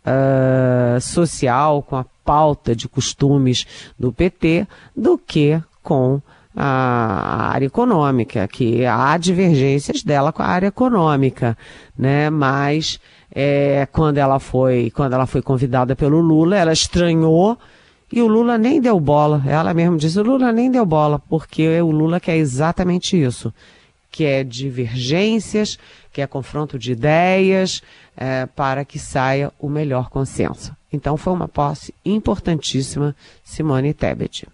uh, 0.06 1.00
social, 1.02 1.82
com 1.82 1.96
a 1.96 2.06
pauta 2.24 2.76
de 2.76 2.88
costumes 2.88 3.66
do 3.98 4.12
PT 4.12 4.68
do 4.96 5.18
que 5.18 5.62
com 5.82 6.22
a 6.56 7.52
área 7.54 7.68
econômica, 7.68 8.48
que 8.48 8.86
há 8.86 9.18
divergências 9.18 10.04
dela 10.04 10.34
com 10.34 10.42
a 10.44 10.48
área 10.48 10.68
econômica, 10.68 11.58
né? 11.98 12.30
Mas 12.30 13.00
é, 13.34 13.88
quando 13.92 14.18
ela 14.18 14.40
foi 14.40 14.92
quando 14.92 15.14
ela 15.14 15.26
foi 15.26 15.42
convidada 15.42 15.96
pelo 15.96 16.20
Lula, 16.20 16.58
ela 16.58 16.74
estranhou 16.74 17.58
e 18.12 18.22
o 18.22 18.28
Lula 18.28 18.58
nem 18.58 18.82
deu 18.82 19.00
bola. 19.00 19.44
Ela 19.46 19.74
mesma 19.74 19.98
disse: 19.98 20.20
o 20.20 20.24
Lula 20.24 20.52
nem 20.52 20.72
deu 20.72 20.86
bola, 20.86 21.20
porque 21.20 21.80
o 21.82 21.92
Lula 21.92 22.20
quer 22.20 22.38
exatamente 22.38 23.22
isso, 23.22 23.54
que 24.12 24.26
é 24.26 24.44
divergências, 24.44 25.78
que 26.12 26.22
é 26.22 26.28
confronto 26.28 26.80
de 26.80 26.92
ideias, 26.92 27.82
é, 28.18 28.46
para 28.48 28.84
que 28.84 28.98
saia 28.98 29.52
o 29.60 29.70
melhor 29.70 30.10
consenso. 30.10 30.74
Então 30.92 31.16
foi 31.18 31.34
uma 31.34 31.48
posse 31.48 31.94
importantíssima, 32.04 33.16
Simone 33.44 33.94
Tebet. 33.94 34.48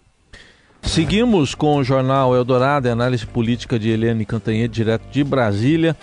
Seguimos 0.82 1.54
com 1.54 1.76
o 1.76 1.84
jornal 1.84 2.36
Eldorado, 2.36 2.88
análise 2.88 3.26
política 3.26 3.78
de 3.78 3.88
Helene 3.90 4.24
Cantanhede, 4.24 4.74
direto 4.74 5.10
de 5.10 5.24
Brasília. 5.24 5.96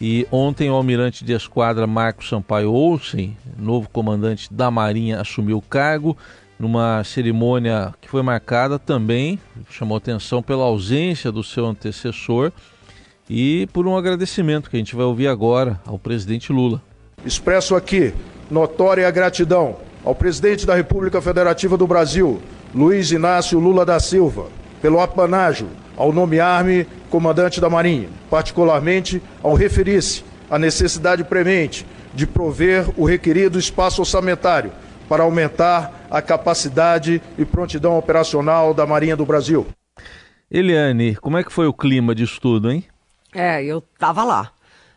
E 0.00 0.26
ontem 0.30 0.70
o 0.70 0.74
almirante 0.74 1.24
de 1.24 1.32
esquadra 1.32 1.86
Marcos 1.86 2.28
Sampaio 2.28 2.70
Olsen, 2.70 3.36
novo 3.58 3.88
comandante 3.88 4.52
da 4.52 4.70
Marinha, 4.70 5.20
assumiu 5.20 5.56
o 5.56 5.62
cargo 5.62 6.16
numa 6.58 7.02
cerimônia 7.02 7.94
que 8.00 8.08
foi 8.08 8.22
marcada 8.22 8.78
também, 8.78 9.38
chamou 9.70 9.96
atenção 9.96 10.42
pela 10.42 10.64
ausência 10.64 11.32
do 11.32 11.42
seu 11.42 11.66
antecessor 11.66 12.52
e 13.28 13.66
por 13.72 13.86
um 13.86 13.96
agradecimento 13.96 14.68
que 14.68 14.76
a 14.76 14.78
gente 14.78 14.94
vai 14.94 15.06
ouvir 15.06 15.28
agora 15.28 15.80
ao 15.86 15.98
presidente 15.98 16.52
Lula. 16.52 16.82
Expresso 17.24 17.74
aqui 17.74 18.12
notória 18.50 19.10
gratidão 19.10 19.76
ao 20.04 20.14
presidente 20.14 20.66
da 20.66 20.74
República 20.74 21.20
Federativa 21.20 21.76
do 21.76 21.86
Brasil, 21.86 22.40
Luiz 22.74 23.10
Inácio 23.10 23.58
Lula 23.58 23.84
da 23.84 23.98
Silva, 23.98 24.46
pelo 24.80 25.00
apanágio 25.00 25.68
ao 25.96 26.12
nomear-me 26.12 26.86
comandante 27.10 27.60
da 27.60 27.70
Marinha, 27.70 28.08
particularmente 28.30 29.22
ao 29.42 29.54
referir-se 29.54 30.24
à 30.50 30.58
necessidade 30.58 31.24
premente 31.24 31.86
de 32.14 32.26
prover 32.26 32.86
o 32.96 33.04
requerido 33.04 33.58
espaço 33.58 34.00
orçamentário 34.00 34.72
para 35.08 35.22
aumentar 35.22 36.06
a 36.10 36.20
capacidade 36.20 37.22
e 37.38 37.44
prontidão 37.44 37.96
operacional 37.96 38.74
da 38.74 38.86
Marinha 38.86 39.16
do 39.16 39.26
Brasil. 39.26 39.66
Eliane, 40.50 41.16
como 41.16 41.36
é 41.36 41.44
que 41.44 41.52
foi 41.52 41.66
o 41.66 41.72
clima 41.72 42.14
de 42.14 42.24
estudo, 42.24 42.70
hein? 42.70 42.84
É, 43.34 43.62
eu 43.64 43.80
tava 43.98 44.24
lá, 44.24 44.50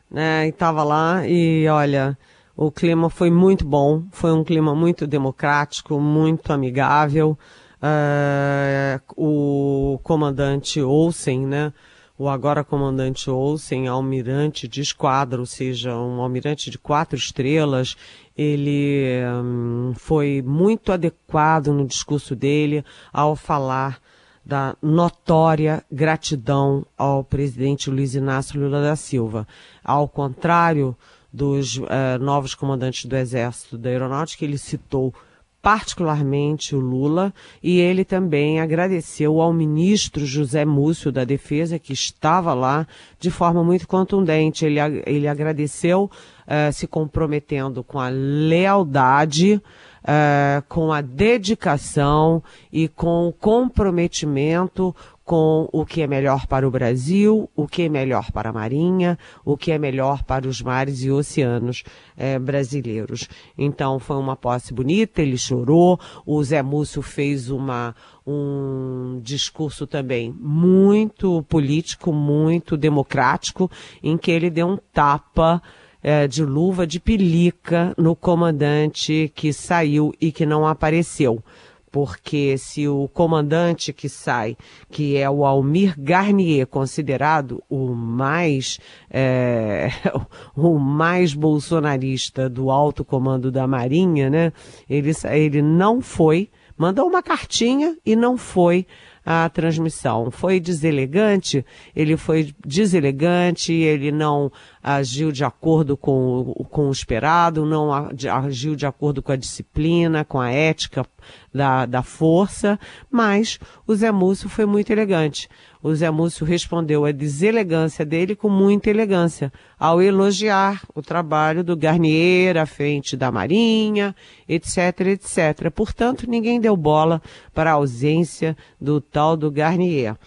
né? 0.10 0.48
E 0.48 0.52
tava 0.52 0.84
lá 0.84 1.28
e 1.28 1.68
olha, 1.68 2.18
o 2.56 2.72
clima 2.72 3.10
foi 3.10 3.30
muito 3.32 3.66
bom, 3.66 4.04
foi 4.12 4.32
um 4.32 4.44
clima 4.44 4.76
muito 4.76 5.08
democrático, 5.08 6.00
muito 6.00 6.54
amigável. 6.54 7.38
Uh, 7.82 9.00
o 9.16 10.00
comandante 10.04 10.82
Olsen, 10.82 11.46
né? 11.46 11.74
O 12.18 12.28
agora 12.28 12.66
comandante 12.66 13.30
Olsen, 13.30 13.88
almirante 13.88 14.68
de 14.68 14.82
esquadra, 14.82 15.40
ou 15.40 15.46
seja, 15.46 15.96
um 15.96 16.22
almirante 16.22 16.70
de 16.70 16.78
quatro 16.78 17.18
estrelas, 17.18 17.96
ele 18.38 19.22
um, 19.42 19.94
foi 19.96 20.44
muito 20.46 20.92
adequado 20.92 21.68
no 21.68 21.86
discurso 21.88 22.36
dele 22.36 22.84
ao 23.14 23.38
falar 23.38 24.02
da 24.46 24.76
notória 24.82 25.82
gratidão 25.90 26.86
ao 26.98 27.24
presidente 27.24 27.90
Luiz 27.90 28.16
Inácio 28.16 28.60
Lula 28.60 28.82
da 28.82 28.98
Silva. 28.98 29.48
Ao 29.82 30.06
contrário 30.06 30.98
dos 31.32 31.78
uh, 31.78 31.86
novos 32.20 32.54
comandantes 32.54 33.06
do 33.06 33.16
Exército 33.16 33.78
da 33.78 33.90
Aeronáutica, 33.90 34.44
ele 34.44 34.58
citou 34.58 35.14
particularmente 35.62 36.76
o 36.76 36.80
Lula 36.80 37.34
e 37.62 37.80
ele 37.80 38.06
também 38.06 38.60
agradeceu 38.60 39.42
ao 39.42 39.52
ministro 39.52 40.26
José 40.26 40.64
Múcio 40.64 41.12
da 41.12 41.24
Defesa, 41.24 41.78
que 41.78 41.94
estava 41.94 42.54
lá 42.54 42.88
de 43.20 43.30
forma 43.30 43.64
muito 43.64 43.88
contundente. 43.88 44.66
Ele, 44.66 44.80
ele 45.06 45.28
agradeceu 45.28 46.10
uh, 46.48 46.72
se 46.72 46.88
comprometendo 46.88 47.84
com 47.84 48.00
a 48.00 48.10
lealdade 48.10 49.62
uh, 50.04 50.64
com 50.68 50.92
a 50.92 51.02
dedicação 51.02 52.44
e 52.72 52.88
com 52.88 53.28
o 53.28 53.34
comprometimento 53.34 54.96
com 55.30 55.70
o 55.72 55.86
que 55.86 56.02
é 56.02 56.08
melhor 56.08 56.48
para 56.48 56.68
o 56.68 56.72
Brasil, 56.72 57.48
o 57.56 57.68
que 57.68 57.84
é 57.84 57.88
melhor 57.88 58.32
para 58.32 58.50
a 58.50 58.52
Marinha, 58.52 59.16
o 59.46 59.56
que 59.56 59.72
é 59.72 59.78
melhor 59.78 60.24
para 60.24 60.48
os 60.48 60.60
mares 60.60 61.04
e 61.04 61.12
oceanos 61.12 61.84
eh, 62.18 62.40
brasileiros. 62.40 63.30
Então 63.56 64.00
foi 64.00 64.18
uma 64.18 64.36
posse 64.36 64.74
bonita, 64.74 65.22
ele 65.22 65.38
chorou, 65.38 66.00
o 66.26 66.44
Zé 66.44 66.64
Múcio 66.64 67.04
fez 67.04 67.52
uma, 67.52 67.94
um 68.26 69.20
discurso 69.22 69.86
também 69.86 70.36
muito 70.36 71.44
político, 71.44 72.12
muito 72.12 72.76
democrático, 72.76 73.70
em 74.02 74.18
que 74.18 74.32
ele 74.32 74.50
deu 74.50 74.68
um 74.68 74.78
tapa 74.92 75.62
é, 76.02 76.28
de 76.28 76.44
luva 76.44 76.88
de 76.88 77.00
pelica 77.00 77.94
no 77.96 78.16
comandante 78.16 79.32
que 79.36 79.54
saiu 79.54 80.12
e 80.20 80.32
que 80.32 80.44
não 80.44 80.66
apareceu. 80.66 81.44
Porque 81.92 82.58
se 82.58 82.88
o 82.88 83.08
comandante 83.08 83.92
que 83.92 84.08
sai, 84.08 84.56
que 84.90 85.18
é 85.18 85.30
o 85.30 85.46
Almir 85.46 85.96
Garnier, 85.98 86.68
considerado 86.68 87.64
o 87.70 87.94
mais, 87.94 88.80
é, 89.10 89.90
o 90.56 90.78
mais 90.78 91.34
bolsonarista 91.34 92.50
do 92.50 92.70
alto 92.70 93.04
comando 93.04 93.52
da 93.52 93.66
Marinha, 93.68 94.30
né? 94.30 94.54
Ele, 94.90 95.12
ele 95.32 95.62
não 95.62 96.02
foi, 96.02 96.50
mandou 96.78 97.08
uma 97.08 97.24
cartinha 97.24 97.98
e 98.06 98.16
não 98.16 98.38
foi 98.38 98.86
a 99.26 99.48
transmissão. 99.50 100.32
Foi 100.32 100.60
deselegante, 100.60 101.64
ele 101.96 102.18
foi 102.18 102.54
deselegante, 102.66 103.72
ele 103.74 104.12
não 104.12 104.52
agiu 104.82 105.32
de 105.32 105.44
acordo 105.44 105.98
com, 105.98 106.54
com 106.70 106.88
o 106.88 106.92
esperado, 106.92 107.66
não 107.66 107.92
agiu 107.94 108.76
de 108.76 108.86
acordo 108.86 109.22
com 109.22 109.32
a 109.32 109.36
disciplina, 109.36 110.24
com 110.24 110.40
a 110.40 110.52
ética 110.52 111.06
da, 111.54 111.86
da 111.86 112.02
força, 112.02 112.80
mas 113.10 113.60
o 113.86 113.96
Zé 113.96 114.12
Múcio 114.12 114.50
foi 114.50 114.66
muito 114.66 114.92
elegante. 114.92 115.50
O 115.82 115.94
Zé 115.94 116.10
Múcio 116.10 116.46
respondeu 116.46 117.06
à 117.06 117.12
deselegância 117.12 118.06
dele 118.06 118.36
com 118.36 118.50
muita 118.50 118.90
elegância, 118.90 119.52
ao 119.78 120.02
elogiar 120.02 120.82
o 120.94 121.02
trabalho 121.02 121.64
do 121.64 121.76
Garnier 121.76 122.58
à 122.58 122.66
frente 122.66 123.16
da 123.16 123.32
Marinha, 123.32 124.16
etc, 124.48 125.00
etc. 125.08 125.72
Portanto, 125.74 126.30
ninguém 126.30 126.60
deu 126.60 126.76
bola 126.76 127.22
para 127.54 127.72
a 127.72 127.76
ausência 127.76 128.58
do 128.80 129.00
tal 129.00 129.38
do 129.38 129.50
Garnier. 129.50 130.18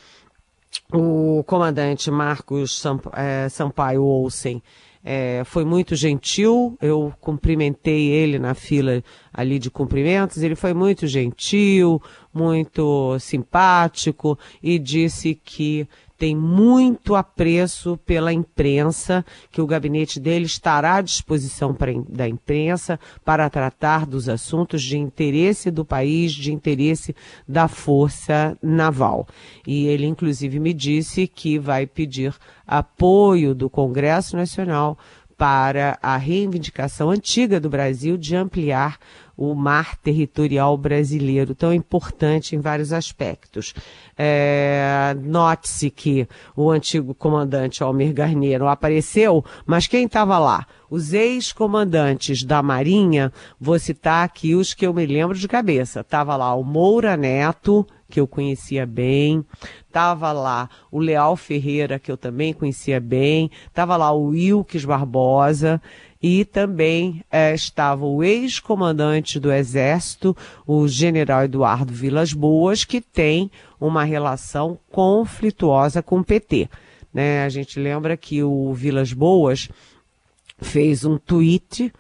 O 0.92 1.42
comandante 1.46 2.10
Marcos 2.10 2.82
é, 3.14 3.48
Sampaio 3.48 4.04
Olsen 4.04 4.62
é, 5.04 5.42
foi 5.44 5.64
muito 5.64 5.96
gentil. 5.96 6.76
Eu 6.80 7.12
cumprimentei 7.20 8.08
ele 8.08 8.38
na 8.38 8.54
fila 8.54 9.02
ali 9.32 9.58
de 9.58 9.70
cumprimentos. 9.70 10.42
Ele 10.42 10.54
foi 10.54 10.72
muito 10.72 11.06
gentil, 11.06 12.00
muito 12.32 13.18
simpático 13.18 14.38
e 14.62 14.78
disse 14.78 15.34
que 15.34 15.88
tem 16.22 16.36
muito 16.36 17.16
apreço 17.16 17.98
pela 18.06 18.32
imprensa, 18.32 19.26
que 19.50 19.60
o 19.60 19.66
gabinete 19.66 20.20
dele 20.20 20.44
estará 20.44 20.94
à 20.94 21.00
disposição 21.00 21.74
pra, 21.74 21.90
da 22.08 22.28
imprensa 22.28 22.96
para 23.24 23.50
tratar 23.50 24.06
dos 24.06 24.28
assuntos 24.28 24.84
de 24.84 24.96
interesse 24.96 25.68
do 25.68 25.84
país, 25.84 26.30
de 26.30 26.52
interesse 26.52 27.12
da 27.48 27.66
Força 27.66 28.56
Naval. 28.62 29.26
E 29.66 29.88
ele, 29.88 30.06
inclusive, 30.06 30.60
me 30.60 30.72
disse 30.72 31.26
que 31.26 31.58
vai 31.58 31.88
pedir 31.88 32.32
apoio 32.64 33.52
do 33.52 33.68
Congresso 33.68 34.36
Nacional 34.36 34.96
para 35.36 35.98
a 36.00 36.16
reivindicação 36.16 37.10
antiga 37.10 37.58
do 37.58 37.68
Brasil 37.68 38.16
de 38.16 38.36
ampliar 38.36 38.96
o 39.36 39.54
mar 39.54 39.96
territorial 39.96 40.76
brasileiro, 40.76 41.54
tão 41.54 41.72
importante 41.72 42.54
em 42.54 42.60
vários 42.60 42.92
aspectos. 42.92 43.74
É, 44.16 45.16
Note-se 45.22 45.90
que 45.90 46.28
o 46.56 46.70
antigo 46.70 47.14
comandante 47.14 47.82
Almir 47.82 48.12
Garnier 48.12 48.60
não 48.60 48.68
apareceu, 48.68 49.44
mas 49.66 49.86
quem 49.86 50.06
estava 50.06 50.38
lá? 50.38 50.66
Os 50.90 51.14
ex-comandantes 51.14 52.44
da 52.44 52.62
Marinha, 52.62 53.32
vou 53.58 53.78
citar 53.78 54.24
aqui 54.24 54.54
os 54.54 54.74
que 54.74 54.86
eu 54.86 54.92
me 54.92 55.06
lembro 55.06 55.38
de 55.38 55.48
cabeça. 55.48 56.00
Estava 56.00 56.36
lá 56.36 56.54
o 56.54 56.62
Moura 56.62 57.16
Neto, 57.16 57.86
que 58.10 58.20
eu 58.20 58.28
conhecia 58.28 58.84
bem, 58.84 59.42
estava 59.86 60.32
lá 60.32 60.68
o 60.90 60.98
Leal 60.98 61.34
Ferreira, 61.34 61.98
que 61.98 62.12
eu 62.12 62.16
também 62.18 62.52
conhecia 62.52 63.00
bem, 63.00 63.50
estava 63.66 63.96
lá 63.96 64.12
o 64.12 64.26
Wilkes 64.26 64.84
Barbosa, 64.84 65.80
e 66.22 66.44
também 66.44 67.24
é, 67.30 67.52
estava 67.52 68.06
o 68.06 68.22
ex-comandante 68.22 69.40
do 69.40 69.52
Exército, 69.52 70.36
o 70.64 70.86
general 70.86 71.42
Eduardo 71.42 71.92
Vilas 71.92 72.32
Boas, 72.32 72.84
que 72.84 73.00
tem 73.00 73.50
uma 73.80 74.04
relação 74.04 74.78
conflituosa 74.90 76.00
com 76.00 76.20
o 76.20 76.24
PT. 76.24 76.68
Né? 77.12 77.44
A 77.44 77.48
gente 77.48 77.80
lembra 77.80 78.16
que 78.16 78.42
o 78.42 78.72
Vilas 78.72 79.12
Boas 79.12 79.68
fez 80.60 81.04
um 81.04 81.18
tweet 81.18 81.92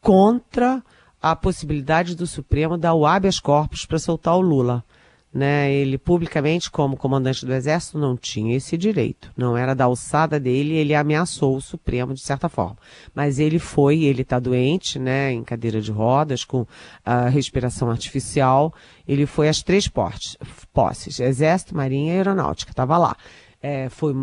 contra 0.00 0.80
a 1.20 1.34
possibilidade 1.34 2.14
do 2.14 2.26
Supremo 2.26 2.78
dar 2.78 2.94
o 2.94 3.04
habeas 3.04 3.40
corpus 3.40 3.84
para 3.84 3.98
soltar 3.98 4.36
o 4.36 4.40
Lula 4.40 4.84
né? 5.36 5.70
Ele 5.70 5.98
publicamente, 5.98 6.70
como 6.70 6.96
comandante 6.96 7.44
do 7.44 7.52
exército, 7.52 7.98
não 7.98 8.16
tinha 8.16 8.56
esse 8.56 8.76
direito. 8.76 9.30
Não 9.36 9.54
era 9.54 9.74
da 9.74 9.84
alçada 9.84 10.40
dele, 10.40 10.74
ele 10.74 10.94
ameaçou 10.94 11.56
o 11.56 11.60
Supremo 11.60 12.14
de 12.14 12.20
certa 12.20 12.48
forma. 12.48 12.78
Mas 13.14 13.38
ele 13.38 13.58
foi, 13.58 14.04
ele 14.04 14.22
está 14.22 14.38
doente, 14.38 14.98
né? 14.98 15.30
Em 15.32 15.44
cadeira 15.44 15.80
de 15.80 15.92
rodas, 15.92 16.42
com 16.42 16.66
a 17.04 17.28
respiração 17.28 17.90
artificial. 17.90 18.72
Ele 19.06 19.26
foi 19.26 19.48
às 19.48 19.62
três 19.62 19.86
posses, 19.86 20.38
posses 20.72 21.20
Exército, 21.20 21.76
Marinha 21.76 22.14
e 22.14 22.16
Aeronáutica. 22.16 22.70
Estava 22.70 22.96
lá 22.96 23.14
é, 23.66 23.88
foi, 23.88 24.14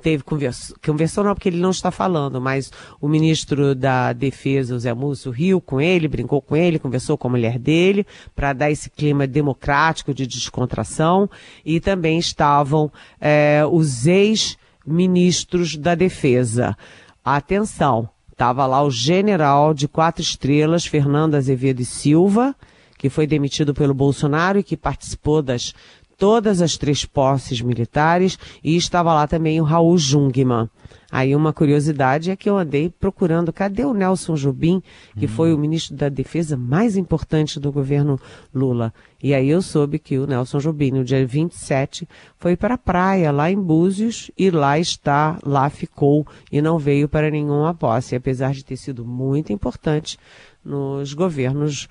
teve 0.00 0.22
conversou, 0.22 0.76
conversou 0.84 1.24
não 1.24 1.34
porque 1.34 1.48
ele 1.48 1.60
não 1.60 1.70
está 1.70 1.90
falando, 1.90 2.40
mas 2.40 2.70
o 3.00 3.08
ministro 3.08 3.74
da 3.74 4.12
Defesa, 4.12 4.76
o 4.76 4.78
Zé 4.78 4.94
Múcio, 4.94 5.32
riu 5.32 5.60
com 5.60 5.80
ele, 5.80 6.06
brincou 6.06 6.40
com 6.40 6.54
ele, 6.54 6.78
conversou 6.78 7.18
com 7.18 7.26
a 7.26 7.30
mulher 7.32 7.58
dele, 7.58 8.06
para 8.32 8.52
dar 8.52 8.70
esse 8.70 8.88
clima 8.88 9.26
democrático 9.26 10.14
de 10.14 10.24
descontração, 10.24 11.28
e 11.64 11.80
também 11.80 12.16
estavam 12.16 12.92
é, 13.20 13.64
os 13.68 14.06
ex-ministros 14.06 15.76
da 15.76 15.96
Defesa. 15.96 16.76
Atenção, 17.24 18.08
estava 18.30 18.66
lá 18.66 18.84
o 18.84 18.90
general 18.90 19.74
de 19.74 19.88
quatro 19.88 20.22
estrelas, 20.22 20.86
Fernando 20.86 21.34
Azevedo 21.34 21.80
e 21.80 21.84
Silva, 21.84 22.54
que 22.96 23.10
foi 23.10 23.26
demitido 23.26 23.74
pelo 23.74 23.92
Bolsonaro 23.92 24.60
e 24.60 24.62
que 24.62 24.76
participou 24.76 25.42
das 25.42 25.74
todas 26.22 26.62
as 26.62 26.76
três 26.76 27.04
posses 27.04 27.60
militares 27.60 28.38
e 28.62 28.76
estava 28.76 29.12
lá 29.12 29.26
também 29.26 29.60
o 29.60 29.64
Raul 29.64 29.98
Jungmann. 29.98 30.70
Aí 31.10 31.34
uma 31.34 31.52
curiosidade 31.52 32.30
é 32.30 32.36
que 32.36 32.48
eu 32.48 32.56
andei 32.56 32.88
procurando 32.88 33.52
cadê 33.52 33.84
o 33.84 33.92
Nelson 33.92 34.36
Jubim, 34.36 34.80
que 35.18 35.26
uhum. 35.26 35.32
foi 35.32 35.52
o 35.52 35.58
ministro 35.58 35.96
da 35.96 36.08
Defesa 36.08 36.56
mais 36.56 36.96
importante 36.96 37.58
do 37.58 37.72
governo 37.72 38.20
Lula. 38.54 38.94
E 39.20 39.34
aí 39.34 39.50
eu 39.50 39.60
soube 39.60 39.98
que 39.98 40.16
o 40.16 40.24
Nelson 40.24 40.60
Jubim, 40.60 40.92
no 40.92 41.04
dia 41.04 41.26
27, 41.26 42.08
foi 42.38 42.56
para 42.56 42.74
a 42.74 42.78
praia 42.78 43.32
lá 43.32 43.50
em 43.50 43.60
Búzios 43.60 44.30
e 44.38 44.48
lá 44.48 44.78
está, 44.78 45.40
lá 45.44 45.68
ficou 45.68 46.24
e 46.52 46.62
não 46.62 46.78
veio 46.78 47.08
para 47.08 47.32
nenhuma 47.32 47.74
posse, 47.74 48.14
apesar 48.14 48.52
de 48.52 48.64
ter 48.64 48.76
sido 48.76 49.04
muito 49.04 49.52
importante 49.52 50.16
nos 50.64 51.14
governos 51.14 51.88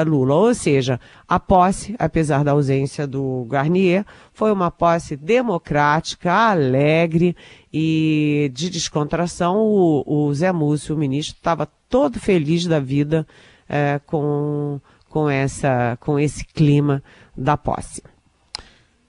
Lula. 0.00 0.34
Ou 0.34 0.54
seja, 0.54 0.98
a 1.28 1.38
posse, 1.38 1.94
apesar 1.98 2.42
da 2.42 2.52
ausência 2.52 3.06
do 3.06 3.44
Garnier, 3.50 4.06
foi 4.32 4.50
uma 4.50 4.70
posse 4.70 5.14
democrática, 5.16 6.32
alegre 6.32 7.36
e 7.70 8.50
de 8.54 8.70
descontração. 8.70 9.58
O, 9.58 10.04
o 10.06 10.34
Zé 10.34 10.50
Múcio, 10.50 10.94
o 10.94 10.98
ministro, 10.98 11.36
estava 11.36 11.68
todo 11.90 12.18
feliz 12.18 12.64
da 12.64 12.80
vida 12.80 13.26
é, 13.68 14.00
com, 14.06 14.80
com, 15.10 15.28
essa, 15.28 15.98
com 16.00 16.18
esse 16.18 16.46
clima 16.46 17.02
da 17.36 17.58
posse. 17.58 18.02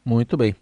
Muito 0.04 0.36
bem. 0.36 0.54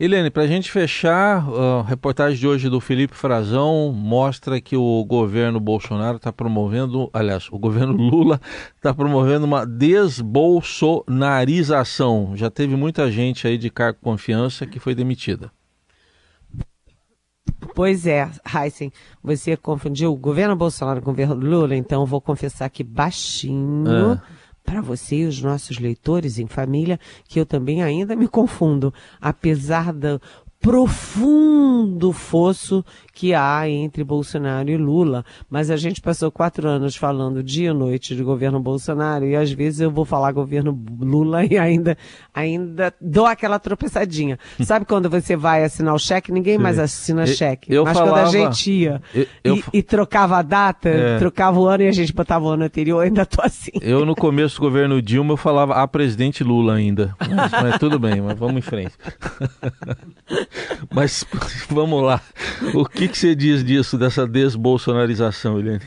Helene, 0.00 0.30
para 0.30 0.44
a 0.44 0.46
gente 0.46 0.70
fechar, 0.70 1.44
a 1.48 1.82
reportagem 1.82 2.38
de 2.38 2.46
hoje 2.46 2.68
do 2.68 2.80
Felipe 2.80 3.16
Frazão 3.16 3.92
mostra 3.92 4.60
que 4.60 4.76
o 4.76 5.04
governo 5.04 5.58
Bolsonaro 5.58 6.18
está 6.18 6.32
promovendo, 6.32 7.10
aliás, 7.12 7.48
o 7.50 7.58
governo 7.58 7.94
Lula 7.98 8.40
está 8.76 8.94
promovendo 8.94 9.44
uma 9.44 9.66
desbolsonarização. 9.66 12.30
Já 12.36 12.48
teve 12.48 12.76
muita 12.76 13.10
gente 13.10 13.48
aí 13.48 13.58
de 13.58 13.70
cargo 13.70 13.98
confiança 14.00 14.64
que 14.64 14.78
foi 14.78 14.94
demitida. 14.94 15.50
Pois 17.74 18.06
é, 18.06 18.30
Heisen, 18.54 18.92
você 19.20 19.56
confundiu 19.56 20.12
o 20.12 20.16
governo 20.16 20.54
Bolsonaro 20.54 21.02
com 21.02 21.10
o 21.10 21.12
governo 21.12 21.34
Lula, 21.34 21.74
então 21.74 22.06
vou 22.06 22.20
confessar 22.20 22.66
aqui 22.66 22.84
baixinho. 22.84 24.12
É 24.12 24.20
para 24.68 24.82
você 24.82 25.16
e 25.16 25.24
os 25.24 25.40
nossos 25.40 25.78
leitores 25.78 26.38
em 26.38 26.46
família 26.46 27.00
que 27.26 27.40
eu 27.40 27.46
também 27.46 27.82
ainda 27.82 28.14
me 28.14 28.28
confundo, 28.28 28.92
apesar 29.18 29.94
do 29.94 30.20
profundo 30.60 32.12
fosso 32.12 32.84
que 33.12 33.34
há 33.34 33.68
entre 33.68 34.04
Bolsonaro 34.04 34.70
e 34.70 34.76
Lula. 34.76 35.24
Mas 35.48 35.70
a 35.70 35.76
gente 35.76 36.00
passou 36.00 36.30
quatro 36.30 36.68
anos 36.68 36.94
falando 36.96 37.42
dia 37.42 37.70
e 37.70 37.72
noite 37.72 38.14
de 38.14 38.22
governo 38.22 38.60
Bolsonaro 38.60 39.24
e 39.24 39.34
às 39.34 39.50
vezes 39.50 39.80
eu 39.80 39.90
vou 39.90 40.04
falar 40.04 40.32
governo 40.32 40.78
Lula 41.00 41.44
e 41.44 41.58
ainda, 41.58 41.96
ainda 42.34 42.92
dou 43.00 43.26
aquela 43.26 43.58
tropeçadinha. 43.58 44.38
Sabe 44.60 44.84
quando 44.84 45.08
você 45.08 45.36
vai 45.36 45.64
assinar 45.64 45.94
o 45.94 45.98
cheque, 45.98 46.30
ninguém 46.30 46.56
Sim. 46.56 46.62
mais 46.62 46.78
assina 46.78 47.22
eu, 47.22 47.26
cheque. 47.26 47.72
Eu 47.72 47.84
Mas 47.84 47.96
falava, 47.96 48.22
quando 48.22 48.26
a 48.26 48.30
gente 48.30 48.70
ia 48.70 49.02
eu, 49.14 49.26
eu, 49.42 49.56
e, 49.56 49.64
e, 49.74 49.82
trocava 49.82 50.38
a 50.38 50.42
data, 50.42 50.88
é. 50.88 51.18
trocava 51.18 51.58
o 51.58 51.66
ano 51.66 51.84
e 51.84 51.88
a 51.88 51.92
gente 51.92 52.12
botava 52.12 52.44
o 52.44 52.48
ano 52.48 52.64
anterior, 52.64 53.00
ainda 53.00 53.24
tô 53.24 53.42
assim. 53.42 53.72
Eu 53.80 54.04
no 54.04 54.14
começo 54.14 54.56
do 54.56 54.62
governo 54.62 55.00
Dilma 55.02 55.32
eu 55.32 55.36
falava 55.36 55.74
a 55.74 55.88
presidente 55.88 56.44
Lula 56.44 56.74
ainda. 56.74 57.14
Mas, 57.28 57.52
mas 57.52 57.78
tudo 57.78 57.98
bem, 57.98 58.20
mas 58.20 58.38
vamos 58.38 58.56
em 58.56 58.60
frente. 58.62 58.92
mas 60.90 61.24
vamos 61.68 62.02
lá. 62.02 62.22
O 62.74 62.84
que 62.84 63.08
que, 63.08 63.18
você 63.18 63.34
diz 63.34 63.64
disso, 63.64 63.98
dessa 63.98 64.26
desbolsonarização, 64.26 65.58
Eliane? 65.58 65.82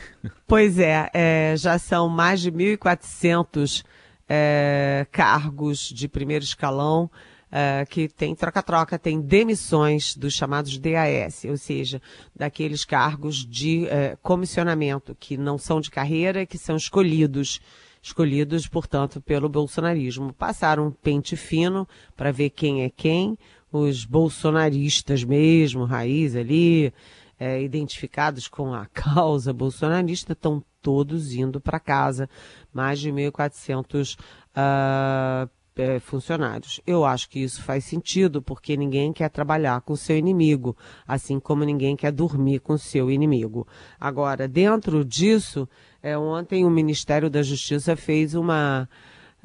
Pois 0.46 0.78
é, 0.78 1.10
é 1.12 1.54
já 1.56 1.78
são 1.78 2.08
mais 2.08 2.40
de 2.40 2.50
1.400 2.50 3.84
é, 4.28 5.06
cargos 5.10 5.78
de 5.78 6.08
primeiro 6.08 6.44
escalão 6.44 7.10
é, 7.50 7.84
que 7.84 8.08
tem 8.08 8.34
troca-troca, 8.34 8.98
tem 8.98 9.20
demissões 9.20 10.16
dos 10.16 10.32
chamados 10.32 10.78
DAS, 10.78 11.44
ou 11.44 11.56
seja, 11.58 12.00
daqueles 12.34 12.82
cargos 12.84 13.46
de 13.46 13.86
é, 13.88 14.16
comissionamento 14.22 15.14
que 15.20 15.36
não 15.36 15.58
são 15.58 15.78
de 15.78 15.90
carreira, 15.90 16.46
que 16.46 16.56
são 16.56 16.76
escolhidos 16.76 17.60
escolhidos, 18.02 18.66
portanto, 18.66 19.20
pelo 19.20 19.48
bolsonarismo. 19.48 20.32
Passaram 20.32 20.88
um 20.88 20.90
pente 20.90 21.36
fino 21.36 21.86
para 22.16 22.32
ver 22.32 22.50
quem 22.50 22.82
é 22.82 22.90
quem, 22.90 23.38
os 23.72 24.04
bolsonaristas 24.04 25.24
mesmo, 25.24 25.84
raiz 25.84 26.36
ali, 26.36 26.92
é, 27.40 27.62
identificados 27.62 28.46
com 28.46 28.74
a 28.74 28.86
causa 28.86 29.52
bolsonarista, 29.52 30.34
estão 30.34 30.62
todos 30.82 31.32
indo 31.32 31.60
para 31.60 31.80
casa. 31.80 32.28
Mais 32.72 33.00
de 33.00 33.10
1.400 33.10 34.18
uh, 34.18 35.50
é, 35.76 35.98
funcionários. 35.98 36.80
Eu 36.86 37.04
acho 37.04 37.28
que 37.28 37.40
isso 37.40 37.62
faz 37.62 37.84
sentido, 37.84 38.42
porque 38.42 38.76
ninguém 38.76 39.12
quer 39.12 39.30
trabalhar 39.30 39.80
com 39.80 39.96
seu 39.96 40.16
inimigo, 40.16 40.76
assim 41.06 41.40
como 41.40 41.64
ninguém 41.64 41.96
quer 41.96 42.12
dormir 42.12 42.60
com 42.60 42.76
seu 42.76 43.10
inimigo. 43.10 43.66
Agora, 43.98 44.46
dentro 44.46 45.04
disso, 45.04 45.68
é, 46.02 46.16
ontem 46.16 46.64
o 46.64 46.70
Ministério 46.70 47.30
da 47.30 47.42
Justiça 47.42 47.96
fez 47.96 48.34
uma 48.34 48.88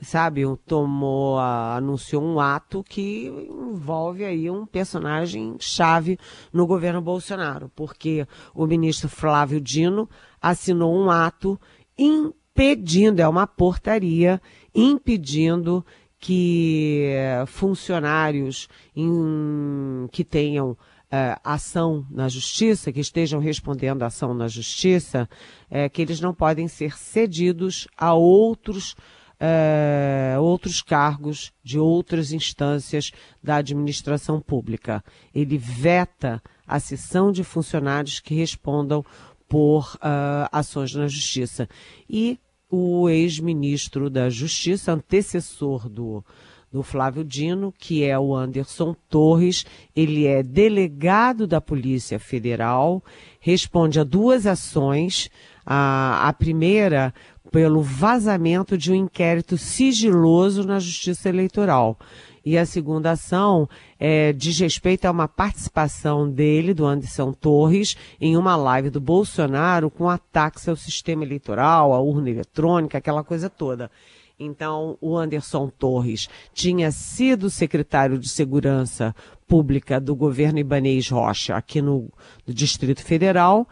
sabe, 0.02 0.44
tomou, 0.66 1.40
anunciou 1.40 2.24
um 2.24 2.40
ato 2.40 2.84
que 2.84 3.28
envolve 3.50 4.24
aí 4.24 4.50
um 4.50 4.66
personagem 4.66 5.56
chave 5.60 6.20
no 6.54 6.68
governo 6.68 7.02
Bolsonaro, 7.02 7.72
porque 7.76 8.28
o 8.54 8.68
ministro 8.68 9.10
Flávio 9.10 9.60
Dino 9.60 10.08
assinou 10.42 10.96
um 10.96 11.10
ato 11.10 11.60
impedindo, 11.98 13.22
é 13.22 13.28
uma 13.28 13.48
portaria 13.48 14.42
impedindo 14.74 15.84
que 16.20 17.12
funcionários 17.48 18.68
em, 18.96 20.08
que 20.12 20.24
tenham 20.24 20.78
é, 21.10 21.38
ação 21.44 22.06
na 22.10 22.28
justiça, 22.28 22.92
que 22.92 23.00
estejam 23.00 23.40
respondendo 23.40 24.04
ação 24.04 24.34
na 24.34 24.48
justiça, 24.48 25.30
é, 25.70 25.88
que 25.88 26.02
eles 26.02 26.20
não 26.20 26.34
podem 26.34 26.68
ser 26.68 26.98
cedidos 26.98 27.88
a 27.98 28.14
outros 28.14 28.96
é, 29.40 30.36
outros 30.40 30.82
cargos 30.82 31.52
de 31.64 31.78
outras 31.80 32.32
instâncias 32.32 33.12
da 33.44 33.58
administração 33.58 34.42
pública. 34.42 35.04
Ele 35.34 35.58
veta 35.58 36.42
a 36.66 36.80
cessão 36.80 37.32
de 37.32 37.44
funcionários 37.44 38.20
que 38.20 38.36
respondam 38.36 39.06
por 39.48 39.96
uh, 39.96 40.50
ações 40.52 40.94
na 40.94 41.08
justiça. 41.08 41.70
E 42.10 42.38
o 42.70 43.08
ex-ministro 43.10 44.10
da 44.10 44.30
Justiça, 44.30 44.92
antecessor 44.92 45.88
do, 45.88 46.24
do 46.72 46.84
Flávio 46.84 47.24
Dino, 47.24 47.74
que 47.78 48.04
é 48.04 48.20
o 48.20 48.36
Anderson 48.36 48.94
Torres. 49.10 49.66
Ele 49.96 50.26
é 50.26 50.44
delegado 50.44 51.48
da 51.48 51.62
Polícia 51.62 52.20
Federal, 52.20 53.02
responde 53.40 54.00
a 54.00 54.04
duas 54.04 54.46
ações. 54.46 55.30
A, 55.70 56.30
a 56.30 56.34
primeira 56.34 57.14
pelo 57.52 57.82
vazamento 57.82 58.78
de 58.78 58.92
um 58.92 58.96
inquérito 58.96 59.58
sigiloso 59.58 60.64
na 60.64 60.80
Justiça 60.80 61.30
Eleitoral. 61.30 61.98
E 62.46 62.58
a 62.58 62.66
segunda 62.66 63.12
ação 63.12 63.68
é, 64.00 64.32
diz 64.32 64.58
respeito 64.60 65.06
a 65.06 65.12
uma 65.12 65.28
participação 65.28 66.30
dele, 66.30 66.74
do 66.74 66.86
Anderson 66.86 67.34
Torres, 67.34 67.98
em 68.22 68.38
uma 68.38 68.56
live 68.56 68.90
do 68.90 69.02
Bolsonaro 69.02 69.90
com 69.90 70.10
ataques 70.10 70.68
ao 70.70 70.78
sistema 70.78 71.26
eleitoral, 71.26 71.94
à 71.94 72.00
urna 72.00 72.30
eletrônica, 72.30 72.98
aquela 72.98 73.22
coisa 73.22 73.50
toda. 73.50 73.92
Então, 74.40 74.98
o 75.02 75.18
Anderson 75.18 75.68
Torres 75.68 76.30
tinha 76.54 76.90
sido 76.92 77.50
secretário 77.50 78.18
de 78.18 78.30
Segurança 78.30 79.14
Pública 79.48 80.00
do 80.00 80.16
governo 80.16 80.60
Ibanês 80.60 81.10
Rocha, 81.10 81.56
aqui 81.56 81.82
no, 81.82 82.10
no 82.46 82.54
Distrito 82.54 83.04
Federal, 83.04 83.68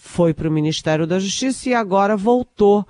foi 0.00 0.32
para 0.32 0.48
o 0.48 0.52
Ministério 0.52 1.06
da 1.06 1.18
Justiça 1.18 1.68
e 1.68 1.74
agora 1.74 2.16
voltou 2.16 2.86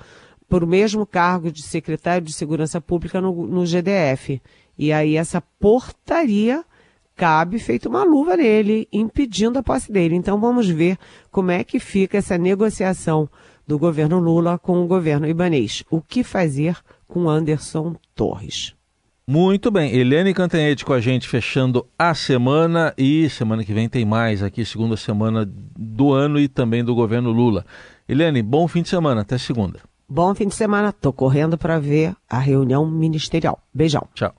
para 0.49 0.65
o 0.65 0.69
mesmo 0.69 1.05
cargo 1.05 1.51
de 1.51 1.63
secretário 1.63 2.25
de 2.25 2.33
Segurança 2.33 2.81
Pública 2.81 3.21
no, 3.21 3.47
no 3.47 3.67
GDF. 3.67 4.41
E 4.79 4.93
aí 4.93 5.17
essa 5.17 5.41
portaria 5.41 6.65
cabe 7.17 7.59
feito 7.59 7.89
uma 7.89 8.05
luva 8.05 8.37
nele, 8.37 8.87
impedindo 8.93 9.59
a 9.59 9.63
posse 9.63 9.91
dele. 9.91 10.15
Então 10.15 10.39
vamos 10.39 10.69
ver 10.69 10.99
como 11.31 11.51
é 11.51 11.65
que 11.65 11.81
fica 11.81 12.19
essa 12.19 12.37
negociação 12.37 13.29
do 13.67 13.79
governo 13.79 14.21
Lula 14.21 14.59
com 14.59 14.85
o 14.85 14.87
governo 14.87 15.27
ibanês. 15.27 15.83
O 15.91 16.01
que 16.01 16.23
fazer 16.23 16.79
com 17.09 17.29
Anderson 17.29 17.97
Torres? 18.15 18.76
Muito 19.29 19.73
bem, 19.73 19.93
Eliane 19.93 20.33
Cantanhete 20.33 20.85
com 20.85 20.93
a 20.93 21.01
gente 21.01 21.29
fechando 21.29 21.85
a 21.99 22.15
semana 22.15 22.95
e 22.97 23.29
semana 23.29 23.65
que 23.65 23.73
vem 23.73 23.89
tem 23.89 24.05
mais 24.05 24.41
aqui, 24.41 24.65
segunda 24.65 24.97
semana 24.97 25.45
do 25.45 26.13
ano 26.13 26.39
e 26.39 26.47
também 26.47 26.85
do 26.85 26.95
governo 26.95 27.33
Lula. 27.33 27.67
Eliane, 28.09 28.41
bom 28.41 28.69
fim 28.69 28.83
de 28.83 28.89
semana, 28.89 29.23
até 29.23 29.37
segunda. 29.37 29.81
Bom 30.09 30.33
fim 30.33 30.47
de 30.47 30.55
semana, 30.55 30.93
tô 30.93 31.13
correndo 31.13 31.59
para 31.59 31.81
ver 31.81 32.15
a 32.31 32.39
reunião 32.39 32.87
ministerial. 32.89 33.59
Beijão. 33.75 34.07
Tchau. 34.15 34.33